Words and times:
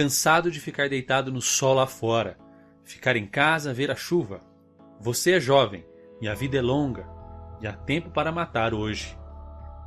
cansado 0.00 0.50
de 0.50 0.58
ficar 0.58 0.88
deitado 0.88 1.30
no 1.30 1.42
sol 1.42 1.74
lá 1.74 1.86
fora, 1.86 2.38
ficar 2.82 3.16
em 3.16 3.26
casa 3.26 3.74
ver 3.74 3.90
a 3.90 3.94
chuva. 3.94 4.40
Você 4.98 5.32
é 5.32 5.40
jovem 5.40 5.84
e 6.22 6.26
a 6.26 6.32
vida 6.32 6.56
é 6.56 6.62
longa 6.62 7.06
e 7.60 7.66
há 7.66 7.74
tempo 7.74 8.08
para 8.08 8.32
matar 8.32 8.72
hoje. 8.72 9.14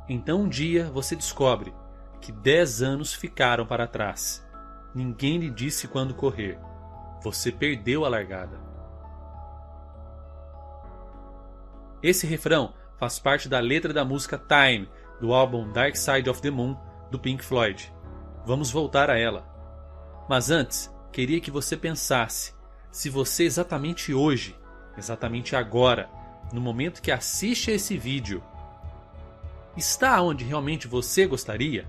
Então 0.08 0.42
um 0.42 0.48
dia 0.48 0.88
você 0.88 1.16
descobre 1.16 1.74
que 2.20 2.30
dez 2.30 2.80
anos 2.80 3.12
ficaram 3.12 3.66
para 3.66 3.88
trás. 3.88 4.46
Ninguém 4.94 5.38
lhe 5.38 5.50
disse 5.50 5.88
quando 5.88 6.14
correr. 6.14 6.60
Você 7.20 7.50
perdeu 7.50 8.04
a 8.04 8.08
largada. 8.08 8.56
Esse 12.00 12.24
refrão 12.24 12.72
faz 12.98 13.18
parte 13.18 13.48
da 13.48 13.58
letra 13.58 13.92
da 13.92 14.04
música 14.04 14.38
Time, 14.38 14.88
do 15.20 15.34
álbum 15.34 15.72
Dark 15.72 15.96
Side 15.96 16.30
of 16.30 16.40
the 16.40 16.52
Moon, 16.52 16.76
do 17.10 17.18
Pink 17.18 17.44
Floyd. 17.44 17.92
Vamos 18.46 18.70
voltar 18.70 19.10
a 19.10 19.18
ela. 19.18 19.53
Mas 20.28 20.50
antes, 20.50 20.90
queria 21.12 21.40
que 21.40 21.50
você 21.50 21.76
pensasse 21.76 22.54
se 22.90 23.10
você 23.10 23.44
exatamente 23.44 24.14
hoje, 24.14 24.56
exatamente 24.96 25.56
agora, 25.56 26.08
no 26.52 26.60
momento 26.60 27.02
que 27.02 27.10
assiste 27.10 27.70
a 27.70 27.74
esse 27.74 27.98
vídeo, 27.98 28.42
está 29.76 30.20
onde 30.22 30.44
realmente 30.44 30.86
você 30.86 31.26
gostaria? 31.26 31.88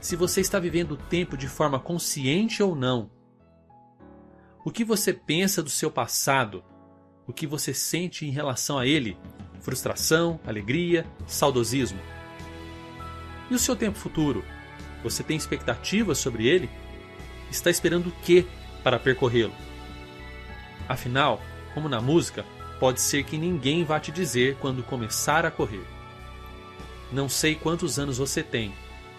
Se 0.00 0.16
você 0.16 0.40
está 0.40 0.58
vivendo 0.58 0.92
o 0.92 0.96
tempo 0.96 1.36
de 1.36 1.46
forma 1.46 1.78
consciente 1.78 2.62
ou 2.62 2.74
não? 2.74 3.10
O 4.64 4.70
que 4.70 4.84
você 4.84 5.12
pensa 5.12 5.62
do 5.62 5.70
seu 5.70 5.90
passado? 5.90 6.64
O 7.26 7.32
que 7.32 7.46
você 7.46 7.72
sente 7.72 8.26
em 8.26 8.30
relação 8.30 8.78
a 8.78 8.86
ele? 8.86 9.16
Frustração, 9.60 10.40
alegria, 10.46 11.06
saudosismo? 11.26 12.00
E 13.50 13.54
o 13.54 13.58
seu 13.58 13.76
tempo 13.76 13.98
futuro? 13.98 14.44
Você 15.02 15.22
tem 15.22 15.36
expectativas 15.36 16.18
sobre 16.18 16.46
ele? 16.46 16.68
Está 17.50 17.70
esperando 17.70 18.08
o 18.08 18.12
que 18.22 18.46
para 18.82 18.98
percorrê-lo? 18.98 19.52
Afinal, 20.88 21.42
como 21.74 21.88
na 21.88 22.00
música, 22.00 22.44
pode 22.78 23.00
ser 23.00 23.24
que 23.24 23.36
ninguém 23.36 23.84
vá 23.84 24.00
te 24.00 24.10
dizer 24.10 24.56
quando 24.60 24.82
começar 24.82 25.44
a 25.44 25.50
correr. 25.50 25.84
Não 27.12 27.28
sei 27.28 27.54
quantos 27.54 27.98
anos 27.98 28.18
você 28.18 28.42
tem, 28.42 28.72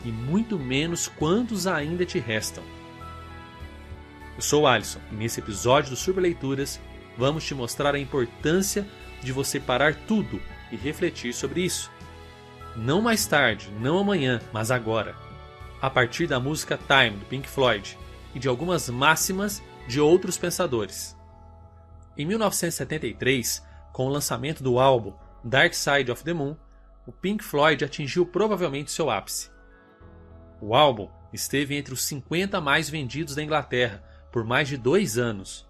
e 0.03 0.11
muito 0.11 0.57
menos 0.57 1.07
quantos 1.07 1.67
ainda 1.67 2.05
te 2.05 2.19
restam. 2.19 2.63
Eu 4.35 4.41
sou 4.41 4.63
o 4.63 4.67
Alisson 4.67 4.99
e 5.11 5.15
nesse 5.15 5.39
episódio 5.39 5.91
do 5.91 5.95
Super 5.95 6.21
Leituras 6.21 6.79
vamos 7.17 7.45
te 7.45 7.53
mostrar 7.53 7.93
a 7.93 7.99
importância 7.99 8.87
de 9.21 9.31
você 9.31 9.59
parar 9.59 9.93
tudo 9.93 10.41
e 10.71 10.75
refletir 10.75 11.33
sobre 11.33 11.61
isso. 11.61 11.91
Não 12.75 13.01
mais 13.01 13.25
tarde, 13.25 13.69
não 13.79 13.99
amanhã, 13.99 14.41
mas 14.53 14.71
agora. 14.71 15.15
A 15.81 15.89
partir 15.89 16.25
da 16.25 16.39
música 16.39 16.79
Time 16.87 17.17
do 17.17 17.25
Pink 17.25 17.47
Floyd 17.47 17.97
e 18.33 18.39
de 18.39 18.47
algumas 18.47 18.89
máximas 18.89 19.61
de 19.87 19.99
outros 19.99 20.37
pensadores. 20.37 21.17
Em 22.17 22.25
1973, 22.25 23.65
com 23.91 24.05
o 24.05 24.09
lançamento 24.09 24.63
do 24.63 24.79
álbum 24.79 25.13
Dark 25.43 25.73
Side 25.73 26.11
of 26.11 26.23
the 26.23 26.33
Moon, 26.33 26.55
o 27.05 27.11
Pink 27.11 27.43
Floyd 27.43 27.83
atingiu 27.83 28.25
provavelmente 28.25 28.91
seu 28.91 29.09
ápice. 29.09 29.49
O 30.61 30.75
álbum 30.75 31.09
esteve 31.33 31.75
entre 31.75 31.93
os 31.93 32.03
50 32.03 32.61
mais 32.61 32.89
vendidos 32.89 33.35
da 33.35 33.43
Inglaterra 33.43 34.03
por 34.31 34.43
mais 34.43 34.67
de 34.67 34.77
dois 34.77 35.17
anos. 35.17 35.67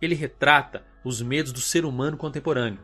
Ele 0.00 0.14
retrata 0.14 0.84
os 1.04 1.22
medos 1.22 1.52
do 1.52 1.60
ser 1.60 1.84
humano 1.84 2.16
contemporâneo. 2.16 2.80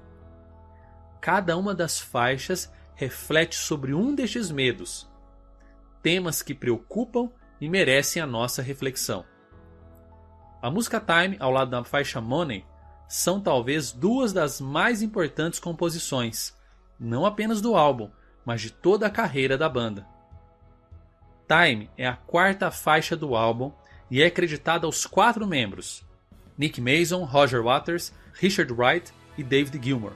Cada 1.21 1.57
uma 1.57 1.75
das 1.75 1.99
faixas 1.99 2.73
reflete 2.95 3.55
sobre 3.57 3.95
um 3.95 4.15
destes 4.15 4.51
medos, 4.51 5.11
temas 6.03 6.43
que 6.43 6.55
preocupam 6.55 7.31
e 7.63 7.69
merecem 7.69 8.21
a 8.21 8.27
nossa 8.27 8.61
reflexão. 8.61 9.25
A 10.61 10.69
música 10.69 11.01
Time, 11.01 11.37
ao 11.39 11.53
lado 11.53 11.71
da 11.71 11.85
faixa 11.85 12.21
Money, 12.21 12.67
são 13.09 13.41
talvez 13.41 13.93
duas 13.93 14.33
das 14.33 14.61
mais 14.61 15.01
importantes 15.01 15.61
composições, 15.61 16.59
não 16.99 17.25
apenas 17.25 17.61
do 17.61 17.77
álbum, 17.77 18.11
mas 18.45 18.63
de 18.63 18.73
toda 18.73 19.07
a 19.07 19.11
carreira 19.11 19.57
da 19.57 19.69
banda. 19.69 20.05
Time 21.47 21.89
é 21.97 22.05
a 22.05 22.17
quarta 22.17 22.69
faixa 22.73 23.17
do 23.17 23.37
álbum 23.37 23.71
e 24.11 24.21
é 24.21 24.27
acreditada 24.27 24.85
aos 24.85 25.07
quatro 25.07 25.47
membros: 25.47 26.05
Nick 26.59 26.81
Mason, 26.81 27.23
Roger 27.23 27.63
Waters, 27.63 28.13
Richard 28.33 28.73
Wright 28.73 29.15
e 29.39 29.45
David 29.45 29.81
Gilmour. 29.81 30.15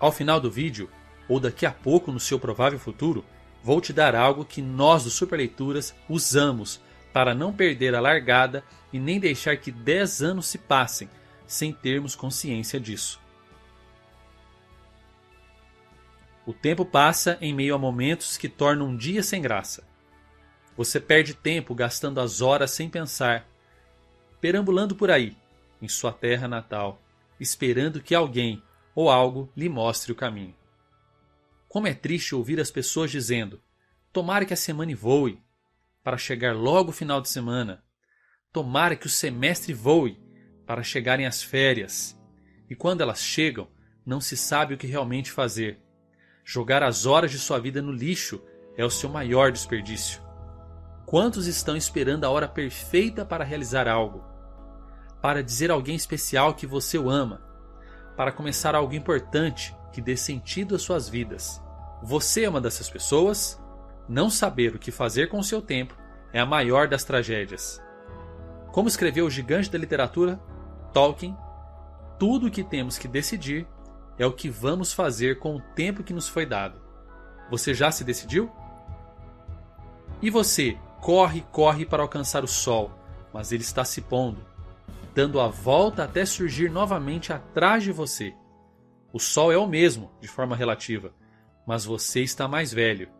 Ao 0.00 0.10
final 0.10 0.40
do 0.40 0.50
vídeo, 0.50 0.90
ou 1.28 1.38
daqui 1.38 1.64
a 1.64 1.70
pouco 1.70 2.10
no 2.10 2.18
seu 2.18 2.40
provável 2.40 2.80
futuro, 2.80 3.24
vou 3.62 3.80
te 3.80 3.92
dar 3.92 4.14
algo 4.14 4.44
que 4.44 4.60
nós 4.60 5.04
do 5.04 5.10
Super 5.10 5.36
Leituras 5.36 5.94
usamos 6.08 6.80
para 7.12 7.34
não 7.34 7.52
perder 7.52 7.94
a 7.94 8.00
largada 8.00 8.64
e 8.92 8.98
nem 8.98 9.20
deixar 9.20 9.56
que 9.56 9.70
10 9.70 10.22
anos 10.22 10.46
se 10.46 10.58
passem 10.58 11.08
sem 11.46 11.72
termos 11.72 12.14
consciência 12.14 12.80
disso. 12.80 13.20
O 16.44 16.52
tempo 16.52 16.84
passa 16.84 17.38
em 17.40 17.54
meio 17.54 17.74
a 17.74 17.78
momentos 17.78 18.36
que 18.36 18.48
tornam 18.48 18.88
um 18.88 18.96
dia 18.96 19.22
sem 19.22 19.40
graça. 19.40 19.84
Você 20.76 20.98
perde 20.98 21.34
tempo 21.34 21.74
gastando 21.74 22.20
as 22.20 22.40
horas 22.40 22.72
sem 22.72 22.88
pensar, 22.88 23.46
perambulando 24.40 24.96
por 24.96 25.10
aí, 25.10 25.36
em 25.80 25.86
sua 25.86 26.12
terra 26.12 26.48
natal, 26.48 27.00
esperando 27.38 28.00
que 28.00 28.14
alguém 28.14 28.62
ou 28.94 29.08
algo 29.08 29.48
lhe 29.56 29.68
mostre 29.68 30.10
o 30.10 30.16
caminho. 30.16 30.54
Como 31.72 31.86
é 31.86 31.94
triste 31.94 32.34
ouvir 32.34 32.60
as 32.60 32.70
pessoas 32.70 33.10
dizendo: 33.10 33.58
Tomara 34.12 34.44
que 34.44 34.52
a 34.52 34.56
semana 34.58 34.94
voe, 34.94 35.42
para 36.04 36.18
chegar 36.18 36.54
logo 36.54 36.90
o 36.90 36.92
final 36.92 37.18
de 37.18 37.30
semana. 37.30 37.82
Tomara 38.52 38.94
que 38.94 39.06
o 39.06 39.08
semestre 39.08 39.72
voe, 39.72 40.20
para 40.66 40.82
chegarem 40.82 41.24
as 41.24 41.42
férias. 41.42 42.14
E 42.68 42.76
quando 42.76 43.00
elas 43.00 43.22
chegam, 43.22 43.68
não 44.04 44.20
se 44.20 44.36
sabe 44.36 44.74
o 44.74 44.76
que 44.76 44.86
realmente 44.86 45.30
fazer. 45.30 45.80
Jogar 46.44 46.82
as 46.82 47.06
horas 47.06 47.30
de 47.30 47.38
sua 47.38 47.58
vida 47.58 47.80
no 47.80 47.90
lixo 47.90 48.44
é 48.76 48.84
o 48.84 48.90
seu 48.90 49.08
maior 49.08 49.50
desperdício. 49.50 50.20
Quantos 51.06 51.46
estão 51.46 51.74
esperando 51.74 52.24
a 52.24 52.28
hora 52.28 52.48
perfeita 52.48 53.24
para 53.24 53.44
realizar 53.44 53.88
algo? 53.88 54.22
Para 55.22 55.42
dizer 55.42 55.70
a 55.70 55.74
alguém 55.74 55.96
especial 55.96 56.52
que 56.52 56.66
você 56.66 56.98
o 56.98 57.08
ama? 57.08 57.42
Para 58.14 58.30
começar 58.30 58.74
algo 58.74 58.92
importante 58.92 59.74
que 59.92 60.00
dê 60.00 60.16
sentido 60.16 60.74
às 60.74 60.82
suas 60.82 61.08
vidas? 61.08 61.62
Você 62.02 62.44
é 62.44 62.48
uma 62.48 62.60
dessas 62.60 62.90
pessoas? 62.90 63.60
Não 64.08 64.28
saber 64.28 64.74
o 64.74 64.78
que 64.78 64.90
fazer 64.90 65.28
com 65.28 65.42
seu 65.42 65.62
tempo 65.62 65.94
é 66.32 66.40
a 66.40 66.46
maior 66.46 66.88
das 66.88 67.04
tragédias. 67.04 67.80
Como 68.72 68.88
escreveu 68.88 69.26
o 69.26 69.30
gigante 69.30 69.70
da 69.70 69.78
literatura, 69.78 70.40
Tolkien, 70.92 71.36
tudo 72.18 72.46
o 72.46 72.50
que 72.50 72.64
temos 72.64 72.98
que 72.98 73.06
decidir 73.06 73.66
é 74.18 74.26
o 74.26 74.32
que 74.32 74.48
vamos 74.48 74.92
fazer 74.92 75.38
com 75.38 75.56
o 75.56 75.60
tempo 75.60 76.02
que 76.02 76.12
nos 76.12 76.28
foi 76.28 76.46
dado. 76.46 76.80
Você 77.50 77.74
já 77.74 77.90
se 77.90 78.02
decidiu? 78.02 78.50
E 80.20 80.30
você 80.30 80.78
corre, 81.00 81.44
corre 81.52 81.84
para 81.84 82.02
alcançar 82.02 82.44
o 82.44 82.48
sol, 82.48 82.90
mas 83.32 83.52
ele 83.52 83.62
está 83.62 83.84
se 83.84 84.00
pondo, 84.00 84.44
dando 85.14 85.40
a 85.40 85.48
volta 85.48 86.04
até 86.04 86.24
surgir 86.24 86.70
novamente 86.70 87.32
atrás 87.32 87.82
de 87.82 87.92
você. 87.92 88.34
O 89.12 89.18
sol 89.18 89.52
é 89.52 89.58
o 89.58 89.66
mesmo, 89.66 90.10
de 90.22 90.26
forma 90.26 90.56
relativa, 90.56 91.12
mas 91.66 91.84
você 91.84 92.22
está 92.22 92.48
mais 92.48 92.72
velho, 92.72 93.10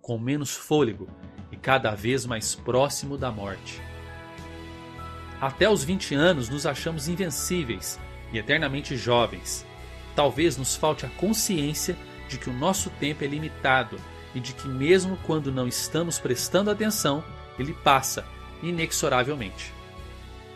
com 0.00 0.16
menos 0.16 0.54
fôlego 0.54 1.08
e 1.50 1.56
cada 1.56 1.96
vez 1.96 2.24
mais 2.24 2.54
próximo 2.54 3.18
da 3.18 3.30
morte. 3.30 3.82
Até 5.40 5.68
os 5.68 5.82
20 5.82 6.14
anos 6.14 6.48
nos 6.48 6.64
achamos 6.64 7.08
invencíveis 7.08 7.98
e 8.32 8.38
eternamente 8.38 8.96
jovens. 8.96 9.66
Talvez 10.14 10.56
nos 10.56 10.76
falte 10.76 11.04
a 11.04 11.08
consciência 11.08 11.96
de 12.28 12.38
que 12.38 12.48
o 12.48 12.52
nosso 12.52 12.88
tempo 12.90 13.24
é 13.24 13.26
limitado 13.26 13.96
e 14.36 14.38
de 14.38 14.52
que, 14.52 14.68
mesmo 14.68 15.18
quando 15.26 15.50
não 15.50 15.66
estamos 15.66 16.20
prestando 16.20 16.70
atenção, 16.70 17.24
ele 17.58 17.74
passa 17.74 18.24
inexoravelmente. 18.62 19.74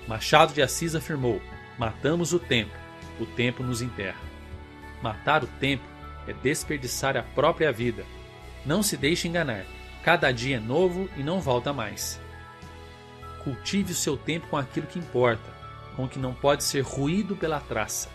Machado 0.06 0.54
de 0.54 0.62
Assis 0.62 0.94
afirmou: 0.94 1.42
Matamos 1.76 2.32
o 2.32 2.38
tempo, 2.38 2.74
o 3.18 3.26
tempo 3.26 3.64
nos 3.64 3.82
enterra. 3.82 4.25
Matar 5.02 5.44
o 5.44 5.46
tempo 5.46 5.84
é 6.26 6.32
desperdiçar 6.32 7.16
a 7.16 7.22
própria 7.22 7.72
vida. 7.72 8.04
Não 8.64 8.82
se 8.82 8.96
deixe 8.96 9.28
enganar. 9.28 9.64
Cada 10.02 10.32
dia 10.32 10.56
é 10.56 10.60
novo 10.60 11.08
e 11.16 11.22
não 11.22 11.40
volta 11.40 11.72
mais. 11.72 12.20
Cultive 13.42 13.92
o 13.92 13.96
seu 13.96 14.16
tempo 14.16 14.48
com 14.48 14.56
aquilo 14.56 14.86
que 14.86 14.98
importa, 14.98 15.50
com 15.94 16.04
o 16.04 16.08
que 16.08 16.18
não 16.18 16.34
pode 16.34 16.64
ser 16.64 16.80
ruído 16.80 17.36
pela 17.36 17.60
traça. 17.60 18.08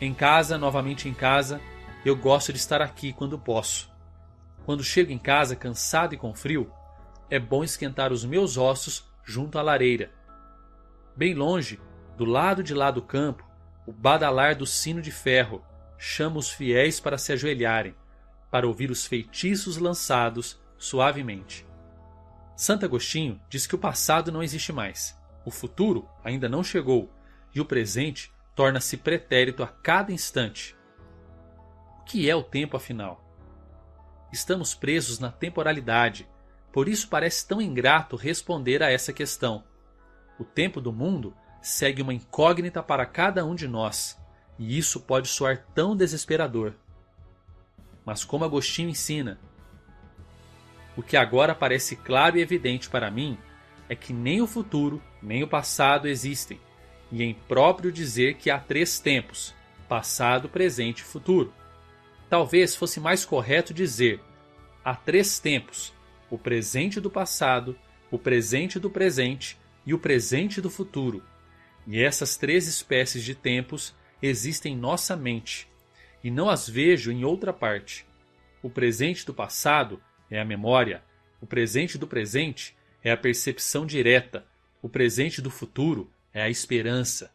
Em 0.00 0.12
casa, 0.12 0.58
novamente 0.58 1.08
em 1.08 1.14
casa, 1.14 1.60
eu 2.04 2.16
gosto 2.16 2.52
de 2.52 2.58
estar 2.58 2.82
aqui 2.82 3.12
quando 3.12 3.38
posso. 3.38 3.90
Quando 4.64 4.84
chego 4.84 5.12
em 5.12 5.18
casa 5.18 5.56
cansado 5.56 6.14
e 6.14 6.18
com 6.18 6.34
frio, 6.34 6.70
é 7.30 7.38
bom 7.38 7.64
esquentar 7.64 8.12
os 8.12 8.24
meus 8.24 8.56
ossos 8.56 9.04
junto 9.24 9.58
à 9.58 9.62
lareira. 9.62 10.10
Bem 11.16 11.34
longe, 11.34 11.80
do 12.16 12.24
lado 12.24 12.62
de 12.62 12.74
lá 12.74 12.90
do 12.90 13.02
campo, 13.02 13.44
o 13.86 13.92
badalar 13.92 14.56
do 14.56 14.66
sino 14.66 15.00
de 15.02 15.10
ferro 15.10 15.62
chama 16.04 16.36
os 16.36 16.50
fiéis 16.50 16.98
para 16.98 17.16
se 17.16 17.32
ajoelharem, 17.32 17.94
para 18.50 18.66
ouvir 18.66 18.90
os 18.90 19.06
feitiços 19.06 19.76
lançados 19.76 20.60
suavemente. 20.76 21.64
Santo 22.56 22.84
Agostinho 22.84 23.40
diz 23.48 23.68
que 23.68 23.76
o 23.76 23.78
passado 23.78 24.32
não 24.32 24.42
existe 24.42 24.72
mais, 24.72 25.16
o 25.44 25.50
futuro 25.52 26.08
ainda 26.24 26.48
não 26.48 26.64
chegou 26.64 27.08
e 27.54 27.60
o 27.60 27.64
presente 27.64 28.32
torna-se 28.52 28.96
pretérito 28.96 29.62
a 29.62 29.68
cada 29.68 30.12
instante. 30.12 30.76
O 32.00 32.02
que 32.02 32.28
é 32.28 32.34
o 32.34 32.42
tempo, 32.42 32.76
afinal? 32.76 33.24
Estamos 34.32 34.74
presos 34.74 35.20
na 35.20 35.30
temporalidade, 35.30 36.28
por 36.72 36.88
isso 36.88 37.08
parece 37.08 37.46
tão 37.46 37.62
ingrato 37.62 38.16
responder 38.16 38.82
a 38.82 38.90
essa 38.90 39.12
questão. 39.12 39.62
O 40.36 40.42
tempo 40.42 40.80
do 40.80 40.92
mundo 40.92 41.32
segue 41.60 42.02
uma 42.02 42.12
incógnita 42.12 42.82
para 42.82 43.06
cada 43.06 43.44
um 43.44 43.54
de 43.54 43.68
nós, 43.68 44.20
e 44.58 44.76
isso 44.78 45.00
pode 45.00 45.28
soar 45.28 45.64
tão 45.74 45.96
desesperador. 45.96 46.74
Mas, 48.04 48.24
como 48.24 48.44
Agostinho 48.44 48.90
ensina, 48.90 49.38
o 50.96 51.02
que 51.02 51.16
agora 51.16 51.54
parece 51.54 51.96
claro 51.96 52.36
e 52.36 52.42
evidente 52.42 52.90
para 52.90 53.10
mim 53.10 53.38
é 53.88 53.94
que 53.94 54.12
nem 54.12 54.40
o 54.40 54.46
futuro 54.46 55.02
nem 55.22 55.42
o 55.42 55.48
passado 55.48 56.08
existem, 56.08 56.60
e 57.10 57.22
é 57.22 57.26
impróprio 57.26 57.92
dizer 57.92 58.34
que 58.34 58.50
há 58.50 58.58
três 58.58 58.98
tempos: 58.98 59.54
passado, 59.88 60.48
presente 60.48 61.00
e 61.00 61.04
futuro. 61.04 61.52
Talvez 62.28 62.74
fosse 62.74 62.98
mais 62.98 63.24
correto 63.24 63.74
dizer: 63.74 64.20
há 64.84 64.94
três 64.94 65.38
tempos: 65.38 65.92
o 66.30 66.38
presente 66.38 67.00
do 67.00 67.10
passado, 67.10 67.78
o 68.10 68.18
presente 68.18 68.78
do 68.78 68.90
presente 68.90 69.58
e 69.84 69.92
o 69.92 69.98
presente 69.98 70.60
do 70.60 70.70
futuro. 70.70 71.22
E 71.86 72.02
essas 72.02 72.36
três 72.36 72.66
espécies 72.66 73.22
de 73.22 73.34
tempos 73.34 73.94
existem 74.22 74.74
em 74.74 74.78
nossa 74.78 75.16
mente, 75.16 75.68
e 76.22 76.30
não 76.30 76.48
as 76.48 76.68
vejo 76.68 77.10
em 77.10 77.24
outra 77.24 77.52
parte. 77.52 78.06
O 78.62 78.70
presente 78.70 79.26
do 79.26 79.34
passado 79.34 80.00
é 80.30 80.40
a 80.40 80.44
memória, 80.44 81.02
o 81.40 81.46
presente 81.46 81.98
do 81.98 82.06
presente 82.06 82.76
é 83.02 83.10
a 83.10 83.16
percepção 83.16 83.84
direta, 83.84 84.46
o 84.80 84.88
presente 84.88 85.42
do 85.42 85.50
futuro 85.50 86.10
é 86.32 86.40
a 86.42 86.48
esperança. 86.48 87.34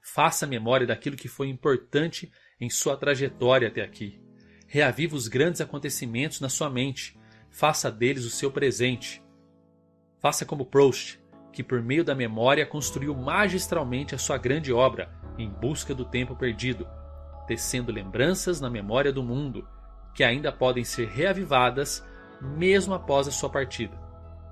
Faça 0.00 0.46
memória 0.46 0.86
daquilo 0.86 1.16
que 1.16 1.28
foi 1.28 1.48
importante 1.48 2.32
em 2.60 2.70
sua 2.70 2.96
trajetória 2.96 3.68
até 3.68 3.82
aqui. 3.82 4.20
Reaviva 4.66 5.16
os 5.16 5.28
grandes 5.28 5.60
acontecimentos 5.60 6.40
na 6.40 6.48
sua 6.48 6.70
mente. 6.70 7.18
Faça 7.50 7.90
deles 7.90 8.24
o 8.24 8.30
seu 8.30 8.50
presente. 8.50 9.22
Faça 10.20 10.44
como 10.44 10.64
Proust, 10.64 11.18
que 11.52 11.62
por 11.62 11.82
meio 11.82 12.04
da 12.04 12.14
memória 12.14 12.64
construiu 12.64 13.14
magistralmente 13.14 14.14
a 14.14 14.18
sua 14.18 14.38
grande 14.38 14.72
obra, 14.72 15.12
Em 15.40 15.48
Busca 15.48 15.94
do 15.94 16.04
Tempo 16.04 16.36
Perdido, 16.36 16.86
tecendo 17.46 17.90
lembranças 17.90 18.60
na 18.60 18.68
memória 18.68 19.10
do 19.10 19.22
mundo 19.22 19.66
que 20.14 20.22
ainda 20.22 20.52
podem 20.52 20.84
ser 20.84 21.08
reavivadas 21.08 22.04
mesmo 22.40 22.92
após 22.92 23.26
a 23.26 23.30
sua 23.30 23.48
partida. 23.48 23.96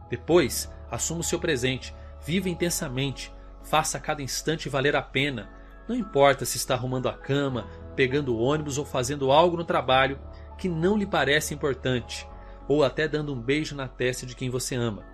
Depois, 0.09 0.73
assuma 0.91 1.21
o 1.21 1.25
seu 1.25 1.39
presente, 1.39 1.95
viva 2.25 2.49
intensamente, 2.49 3.31
faça 3.63 4.01
cada 4.01 4.23
instante 4.23 4.71
valer 4.71 4.97
a 4.97 5.03
pena. 5.03 5.51
Não 5.87 5.95
importa 5.95 6.47
se 6.47 6.57
está 6.57 6.73
arrumando 6.73 7.07
a 7.07 7.13
cama, 7.13 7.67
pegando 7.95 8.35
o 8.35 8.41
ônibus 8.41 8.79
ou 8.79 8.85
fazendo 8.87 9.31
algo 9.31 9.59
no 9.59 9.65
trabalho 9.65 10.19
que 10.57 10.71
não 10.71 10.97
lhe 10.97 11.07
parece 11.07 11.53
importante, 11.53 12.27
ou 12.67 12.83
até 12.83 13.07
dando 13.07 13.35
um 13.35 13.41
beijo 13.41 13.77
na 13.77 13.87
testa 13.89 14.25
de 14.25 14.35
quem 14.35 14.49
você 14.49 14.75
ama. 14.75 15.05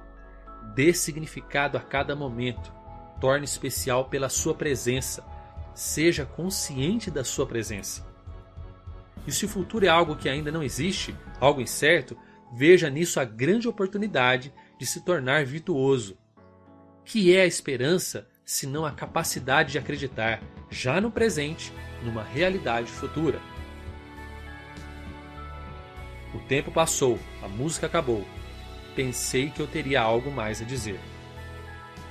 Dê 0.73 0.95
significado 0.95 1.77
a 1.77 1.81
cada 1.81 2.15
momento, 2.15 2.73
torne 3.21 3.45
especial 3.45 4.05
pela 4.05 4.29
sua 4.29 4.55
presença, 4.55 5.34
seja 5.75 6.25
consciente 6.25 7.11
da 7.11 7.25
sua 7.25 7.47
presença. 7.47 8.07
E 9.27 9.33
se 9.33 9.45
o 9.45 9.49
futuro 9.49 9.85
é 9.85 9.89
algo 9.89 10.17
que 10.17 10.29
ainda 10.29 10.53
não 10.53 10.63
existe, 10.63 11.15
algo 11.41 11.61
incerto, 11.61 12.17
veja 12.53 12.89
nisso 12.89 13.19
a 13.19 13.25
grande 13.25 13.67
oportunidade 13.67 14.53
de 14.79 14.87
se 14.87 15.05
tornar 15.05 15.45
virtuoso. 15.45 16.17
Que 17.05 17.35
é 17.35 17.43
a 17.43 17.47
esperança 17.47 18.29
senão 18.45 18.85
a 18.85 18.93
capacidade 18.93 19.73
de 19.73 19.79
acreditar, 19.79 20.43
já 20.71 21.01
no 21.01 21.11
presente, 21.11 21.73
numa 22.03 22.23
realidade 22.23 22.91
futura? 22.91 23.41
O 26.35 26.39
tempo 26.41 26.71
passou, 26.71 27.19
a 27.43 27.49
música 27.49 27.87
acabou. 27.87 28.27
Pensei 28.95 29.51
que 29.51 29.61
eu 29.61 29.67
teria 29.67 30.03
algo 30.03 30.31
mais 30.31 30.61
a 30.61 30.65
dizer. 30.65 31.01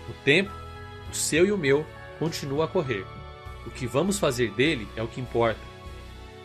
O 0.09 0.13
tempo, 0.23 0.51
o 1.11 1.15
seu 1.15 1.45
e 1.45 1.51
o 1.51 1.57
meu, 1.57 1.85
continua 2.19 2.65
a 2.65 2.67
correr. 2.67 3.05
O 3.65 3.71
que 3.71 3.87
vamos 3.87 4.19
fazer 4.19 4.51
dele 4.51 4.87
é 4.95 5.01
o 5.01 5.07
que 5.07 5.21
importa. 5.21 5.59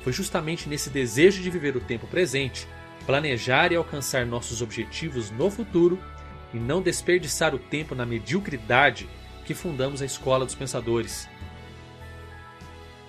Foi 0.03 0.13
justamente 0.13 0.69
nesse 0.69 0.91
desejo 0.91 1.43
de 1.43 1.51
viver 1.51 1.77
o 1.77 1.81
tempo 1.81 2.07
presente, 2.07 2.67
planejar 3.05 3.73
e 3.73 3.77
alcançar 3.77 4.25
nossos 4.25 4.63
objetivos 4.63 5.31
no 5.31 5.51
futuro 5.51 5.99
e 6.53 6.59
não 6.59 6.81
desperdiçar 6.81 7.55
o 7.55 7.59
tempo 7.59 7.95
na 7.95 8.07
mediocridade 8.07 9.09
que 9.45 9.55
fundamos 9.55 10.03
a 10.03 10.05
Escola 10.05 10.45
dos 10.45 10.55
Pensadores. 10.55 11.29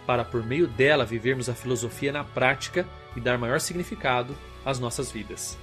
Para 0.06 0.26
por 0.26 0.44
meio 0.44 0.68
dela 0.68 1.06
vivermos 1.06 1.50
a 1.50 1.54
filosofia 1.54 2.12
na 2.12 2.24
prática 2.24 2.88
e 3.16 3.20
dar 3.20 3.38
maior 3.38 3.60
significado 3.60 4.36
às 4.66 4.80
nossas 4.80 5.12
vidas. 5.12 5.58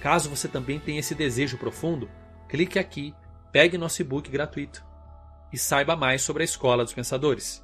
Caso 0.00 0.30
você 0.30 0.48
também 0.48 0.78
tenha 0.80 1.00
esse 1.00 1.14
desejo 1.14 1.58
profundo, 1.58 2.08
clique 2.48 2.78
aqui, 2.78 3.14
pegue 3.52 3.76
nosso 3.76 4.00
e-book 4.00 4.30
gratuito 4.30 4.84
e 5.52 5.58
saiba 5.58 5.94
mais 5.94 6.22
sobre 6.22 6.42
a 6.42 6.44
Escola 6.44 6.84
dos 6.84 6.94
Pensadores. 6.94 7.62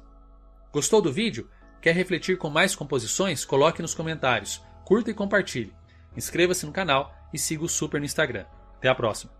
Gostou 0.71 1.01
do 1.01 1.11
vídeo? 1.11 1.49
Quer 1.81 1.95
refletir 1.95 2.37
com 2.37 2.49
mais 2.49 2.75
composições? 2.75 3.43
Coloque 3.43 3.81
nos 3.81 3.95
comentários, 3.95 4.61
curta 4.85 5.09
e 5.09 5.13
compartilhe. 5.13 5.73
Inscreva-se 6.15 6.65
no 6.65 6.71
canal 6.71 7.13
e 7.33 7.39
siga 7.39 7.63
o 7.63 7.69
Super 7.69 7.99
no 7.99 8.05
Instagram. 8.05 8.45
Até 8.77 8.87
a 8.87 8.95
próxima! 8.95 9.38